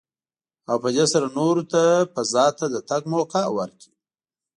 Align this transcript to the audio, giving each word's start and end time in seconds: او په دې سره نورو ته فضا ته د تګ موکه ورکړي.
او 0.69 0.77
په 0.83 0.89
دې 0.95 1.05
سره 1.13 1.27
نورو 1.37 1.63
ته 1.71 1.81
فضا 2.13 2.45
ته 2.57 2.65
د 2.73 2.77
تګ 2.89 3.01
موکه 3.11 3.43
ورکړي. 3.57 3.93